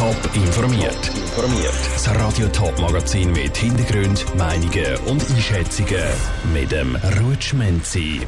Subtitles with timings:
[0.00, 1.08] Top informiert.
[1.14, 1.74] Informiert.
[1.92, 6.02] Das Radio Top Magazin mit Hintergrund, Meinungen und Einschätzungen
[6.54, 8.22] mit dem Rutschmenzi.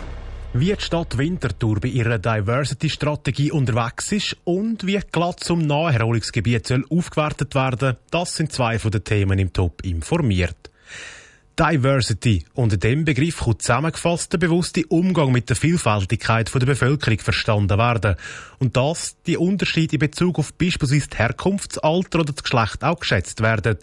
[0.53, 6.85] Wie die Stadt Winterthur bei ihrer Diversity-Strategie unterwegs ist und wie glatt zum Naherholungsgebiet soll
[6.91, 10.71] aufgewertet werden, das sind zwei von den Themen im Top informiert.
[11.59, 12.45] Diversity.
[12.55, 18.17] Unter dem Begriff kann zusammengefasst der bewusste Umgang mit der Vielfältigkeit der Bevölkerung verstanden werden.
[18.59, 23.43] Und dass die Unterschiede in Bezug auf beispielsweise das Alter oder das Geschlecht auch geschätzt
[23.43, 23.77] werden.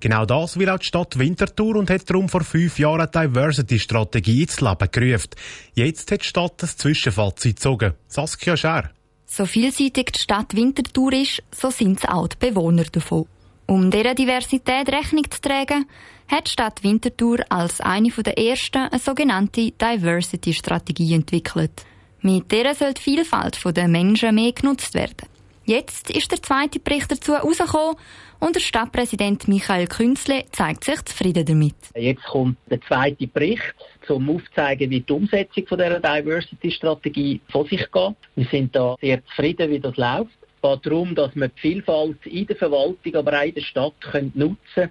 [0.00, 4.42] Genau das will auch die Stadt Winterthur und hat darum vor fünf Jahren eine Diversity-Strategie
[4.42, 5.30] ins Leben gerufen.
[5.74, 7.94] Jetzt hat die Stadt das Zwischenfazit gezogen.
[8.06, 8.90] Saskia Scher.
[9.26, 13.26] So vielseitig die Stadt Winterthur ist, so sind es auch die Bewohner davon.
[13.66, 15.86] Um dieser Diversität Rechnung zu tragen,
[16.28, 21.84] hat die Stadt Winterthur als eine der ersten eine sogenannte Diversity-Strategie entwickelt.
[22.20, 25.28] Mit der soll die Vielfalt der Menschen mehr genutzt werden.
[25.66, 27.96] Jetzt ist der zweite Bericht dazu herausgekommen
[28.38, 31.74] und der Stadtpräsident Michael Künzle zeigt sich zufrieden damit.
[31.94, 33.74] Jetzt kommt der zweite Bericht,
[34.08, 38.16] um aufzuzeigen, wie die Umsetzung dieser Diversity-Strategie vor sich geht.
[38.36, 40.32] Wir sind da sehr zufrieden, wie das läuft.
[40.42, 43.94] Es geht darum, dass wir die Vielfalt in der Verwaltung, aber auch in der Stadt
[44.34, 44.90] nutzen können,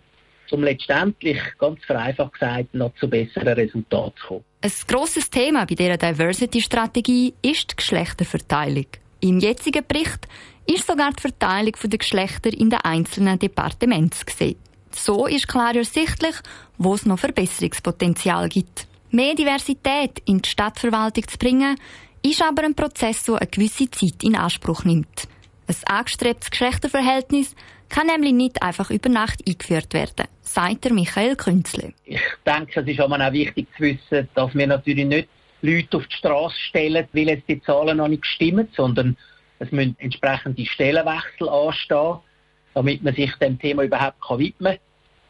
[0.54, 4.44] um letztendlich, ganz vereinfacht gesagt, noch zu besseren Resultaten zu kommen.
[4.62, 8.88] Ein grosses Thema bei dieser Diversity-Strategie ist die Geschlechterverteilung.
[9.20, 10.28] Im jetzigen Bericht
[10.66, 14.56] ist sogar die Verteilung der Geschlechter in den einzelnen Departements gesehen.
[14.92, 16.36] So ist klar ersichtlich,
[16.78, 18.88] wo es noch Verbesserungspotenzial gibt.
[19.12, 21.78] Mehr Diversität in die Stadtverwaltung zu bringen,
[22.22, 25.28] ist aber ein Prozess, der eine gewisse Zeit in Anspruch nimmt.
[25.68, 27.56] Ein angestrebtes Geschlechterverhältnis
[27.90, 31.94] kann nämlich nicht einfach über Nacht eingeführt werden, sagt der Michael Künzle.
[32.06, 35.28] Ich denke, es ist auch wichtig zu wissen, dass wir natürlich nicht
[35.62, 39.18] Leute auf die Straße stellen, weil es die Zahlen noch nicht stimmen, sondern
[39.60, 42.18] es müssen entsprechende Stellenwechsel anstehen,
[42.74, 44.80] damit man sich dem Thema überhaupt widmen kann.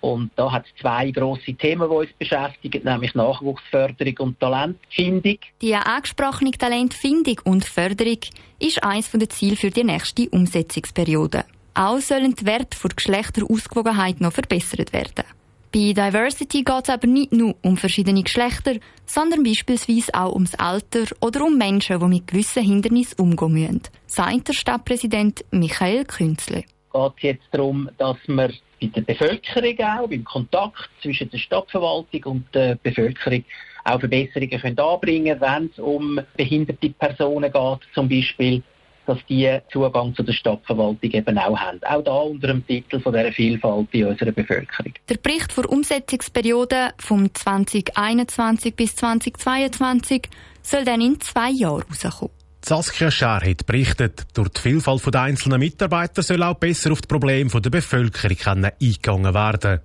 [0.01, 5.37] Und da hat es zwei grosse Themen, die uns beschäftigen, nämlich Nachwuchsförderung und Talentfindung.
[5.61, 8.19] Die angesprochene Talentfindung und Förderung
[8.59, 11.45] ist eines der Ziele für die nächste Umsetzungsperiode.
[11.75, 15.25] Auch sollen die Werte der Geschlechterausgewogenheit noch verbessert werden.
[15.73, 18.75] Bei Diversity geht es aber nicht nur um verschiedene Geschlechter,
[19.07, 24.49] sondern beispielsweise auch ums Alter oder um Menschen, die mit gewissen Hindernissen umgehen müssen, sagt
[24.49, 26.63] der Stadtpräsident Michael Künzle.
[26.93, 32.23] Es geht jetzt darum, dass wir bei der Bevölkerung auch, beim Kontakt zwischen der Stadtverwaltung
[32.25, 33.43] und der Bevölkerung
[33.83, 38.61] auch Verbesserungen können anbringen wenn es um behinderte Personen geht, zum Beispiel,
[39.05, 41.79] dass die Zugang zu der Stadtverwaltung eben auch haben.
[41.83, 44.93] Auch da unter dem Titel von dieser Vielfalt in unserer Bevölkerung.
[45.09, 50.29] Der Bericht für Umsetzungsperiode vom 2021 bis 2022
[50.61, 52.31] soll dann in zwei Jahren rauskommen.
[52.65, 57.07] Saskia Schär hat berichtet, durch die Vielfalt der einzelnen Mitarbeiter soll auch besser auf die
[57.07, 59.81] Probleme der Bevölkerung eingegangen werden.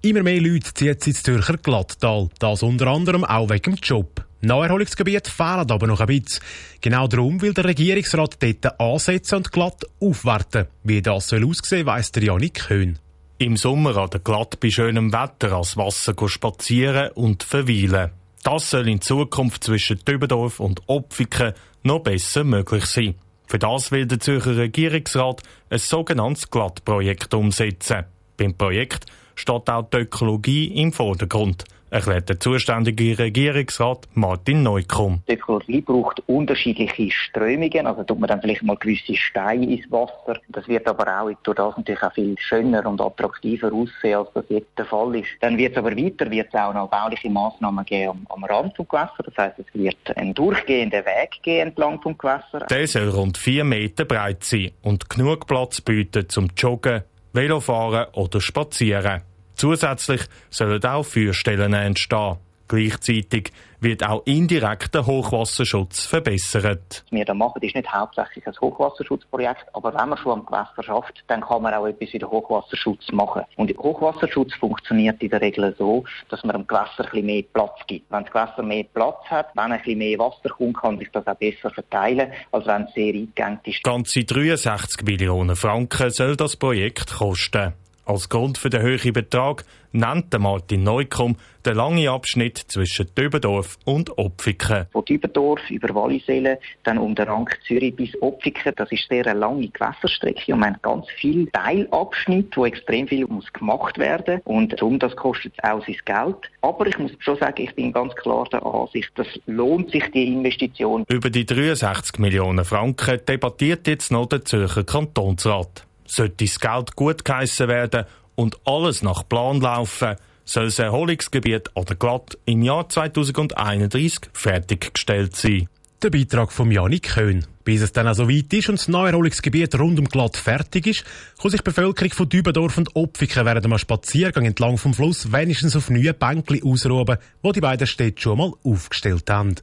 [0.00, 4.27] Immer mehr Leute ziehen ins Zürcher Glatttal, das unter anderem auch wegen dem Job.
[4.40, 6.42] Naherholungsgebiete fehlen aber noch ein bisschen.
[6.80, 10.66] Genau darum will der Regierungsrat dort ansetzen und glatt aufwerten.
[10.84, 12.98] Wie das soll aussehen, weiss der Janik Köhn.
[13.38, 18.10] Im Sommer an der Glatt bei schönem Wetter ans Wasser spazieren und verweilen.
[18.44, 23.14] Das soll in Zukunft zwischen Dübendorf und Opfiken noch besser möglich sein.
[23.46, 28.04] Für das will der Zürcher Regierungsrat ein sogenanntes Glattprojekt umsetzen.
[28.36, 35.22] Beim Projekt steht auch die Ökologie im Vordergrund erklärt der zuständige Regierungsrat Martin Neukomm.
[35.28, 40.40] Die Ökologie braucht unterschiedliche Strömungen, also tut man dann vielleicht mal gewisse Steine ins Wasser.
[40.48, 44.44] Das wird aber auch durch das natürlich auch viel schöner und attraktiver aussehen, als das
[44.48, 45.28] jetzt der Fall ist.
[45.40, 48.76] Dann wird es aber weiter, wird es auch noch bauliche Massnahmen geben am, am Rand
[48.76, 49.22] vom Gewässer.
[49.24, 52.66] Das heißt, es wird einen durchgehenden Weg gehen entlang vom Gewässer.
[52.70, 58.40] Der soll rund vier Meter breit sein und genug Platz bieten zum Joggen, Velofahren oder
[58.40, 59.22] Spazieren.
[59.58, 62.36] Zusätzlich sollen auch Feuerstellen entstehen.
[62.68, 67.02] Gleichzeitig wird auch indirekt der Hochwasserschutz verbessert.
[67.04, 70.82] Was wir da machen, ist nicht hauptsächlich ein Hochwasserschutzprojekt, aber wenn man schon am Gewässer
[70.84, 73.42] schafft, dann kann man auch etwas in den Hochwasserschutz machen.
[73.56, 77.80] Und Hochwasserschutz funktioniert in der Regel so, dass man dem Gewässer ein bisschen mehr Platz
[77.88, 78.10] gibt.
[78.12, 81.26] Wenn das Gewässer mehr Platz hat, wenn ein bisschen mehr Wasser kommt, kann sich das
[81.26, 83.82] auch besser verteilen, als wenn es sehr eingegangen ist.
[83.82, 87.72] Ganze 63 Millionen Franken soll das Projekt kosten.
[88.08, 94.16] Als Grund für den hohen Betrag nennt Martin Neukomm den langen Abschnitt zwischen Döbendorf und
[94.16, 94.86] Opfiken.
[94.92, 99.38] Von Dübendorf über Walliselle, dann um den Rang Zürich bis Opfiken, das ist sehr eine
[99.38, 104.80] lange Gewässerstrecke und man hat ganz viele Teilabschnitte, wo extrem viel muss gemacht werden und
[104.80, 106.50] um das kostet es auch sein Geld.
[106.62, 110.28] Aber ich muss schon sagen, ich bin ganz klar der Ansicht, das lohnt sich die
[110.28, 111.04] Investition.
[111.10, 115.87] Über die 63 Millionen Franken debattiert jetzt noch der Zürcher Kantonsrat.
[116.08, 121.94] Sollte das Geld gut geheissen werden und alles nach Plan laufen, soll das Erholungsgebiet oder
[121.94, 125.68] glatt im Jahr 2031 fertiggestellt sein.
[126.02, 127.44] Der Beitrag von Janik Köhn.
[127.64, 131.04] Bis es dann also weit ist und das Neuerholungsgebiet rund um Glatt fertig ist,
[131.42, 135.76] kann sich die Bevölkerung von Dübendorf und Opfiken während einem Spaziergang entlang vom Fluss wenigstens
[135.76, 139.56] auf neue Bänkli ausruhen, wo die beiden Städte schon mal aufgestellt haben.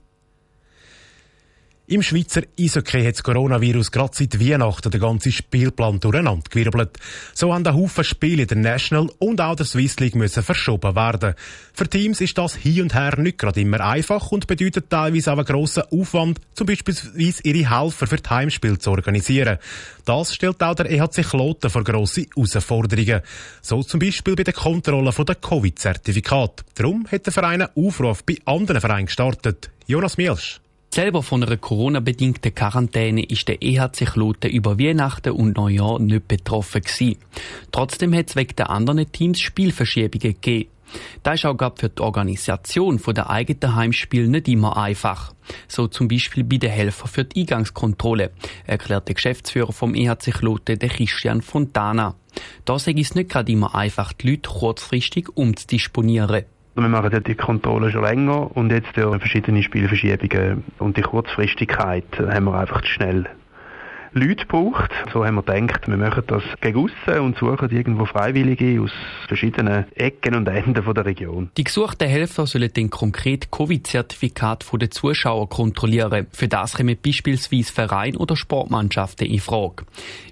[1.87, 6.97] Im Schweizer Eishockey hat das Coronavirus gerade seit Weihnachten den ganzen Spielplan durcheinandergewirbelt.
[7.35, 10.95] So haben ein Haufen Spiele in der National und auch der Swiss League müssen verschoben
[10.95, 11.35] werden.
[11.75, 15.37] Für Teams ist das hier und her nicht gerade immer einfach und bedeutet teilweise auch
[15.37, 19.59] einen grossen Aufwand, zum Beispiel ihre Helfer für die Heimspiele zu organisieren.
[20.05, 23.21] Das stellt auch der EHC Kloten vor grosse Herausforderungen.
[23.61, 26.65] So zum Beispiel bei der Kontrolle der Covid-Zertifikat.
[26.73, 29.69] Darum hat der Verein einen Aufruf bei anderen Vereinen gestartet.
[29.85, 30.61] Jonas Mielsch.
[30.95, 36.83] Selber von einer Corona-bedingten Quarantäne ist der EHC Kloten über Weihnachten und Neujahr nicht betroffen
[36.83, 37.17] gewesen.
[37.73, 40.69] Trotzdem hat es wegen der anderen Teams Spielverschiebungen gegeben.
[41.21, 45.33] Das ist auch gerade für die Organisation der eigenen Heimspiele nicht immer einfach.
[45.67, 48.31] So zum Beispiel bei den Helfern für die Eingangskontrolle,
[48.65, 52.15] erklärt der Geschäftsführer vom EHC Kloten, der Christian Fontana.
[52.63, 56.45] Da sei es nicht gerade immer einfach, die Leute kurzfristig umzudisponieren.
[56.77, 62.03] Wir machen ja die Kontrolle schon länger und jetzt ja verschiedene Spielverschiebungen und die Kurzfristigkeit
[62.19, 63.29] haben wir einfach zu schnell
[64.17, 64.91] Leute braucht.
[65.11, 68.91] So haben wir gedacht, wir machen das gegen aussen und suchen irgendwo Freiwillige aus
[69.27, 71.51] verschiedenen Ecken und Enden der Region.
[71.57, 76.27] Die gesuchten Helfer sollen den konkret Covid-Zertifikat der Zuschauer kontrollieren.
[76.31, 79.85] Für das kommen beispielsweise Vereine oder Sportmannschaften in Frage.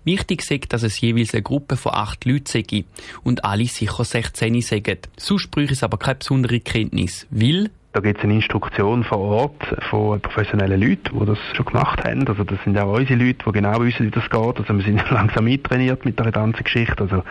[0.06, 2.86] Wichtig ist, dass es jeweils eine Gruppe von acht Leuten sei
[3.26, 5.00] und alle sicher 16 sagen.
[5.18, 9.62] Sonst bräuchte es aber keine besondere Kenntnis, weil da gibt es eine Instruktion vor Ort
[9.92, 12.28] von professionellen Leuten, die das schon gemacht haben.
[12.28, 14.60] Also das sind auch unsere Leute, die genau wissen, wie das geht.
[14.60, 17.00] Also wir sind langsam mittrainiert mit der ganzen Geschichte.
[17.00, 17.24] Also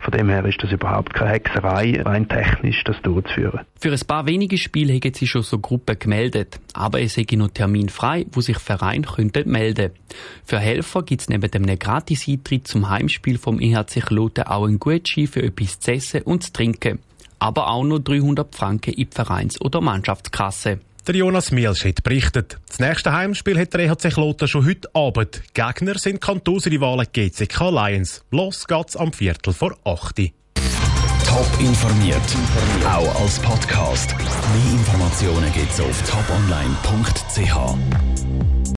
[0.00, 3.60] von dem her ist das überhaupt keine Hexerei, rein technisch das durchzuführen.
[3.78, 6.58] Für ein paar wenige Spiele haben sie schon so Gruppen gemeldet.
[6.74, 9.92] Aber es sei noch Termin frei, wo sich Vereine könnten melden.
[10.44, 15.28] Für Helfer gibt es neben dem Gratis-Eintritt zum Heimspiel vom EHC Kloten auch einen Gutschein
[15.28, 16.98] für etwas zu essen und zu trinken
[17.40, 20.78] aber auch nur 300 Franken in die Vereins- oder Mannschaftskasse.
[21.06, 22.58] Der Jonas Mielschit berichtet.
[22.68, 25.42] Das nächste Heimspiel hat der EHC Kloten schon heute Abend.
[25.54, 28.22] Gegner sind Kantonsrivalen GCK Lions.
[28.30, 30.32] Los geht's am Viertel vor 8.
[31.26, 32.20] Top informiert,
[32.84, 34.14] auch als Podcast.
[34.18, 37.56] Mehr Informationen gibt's auf toponline.ch.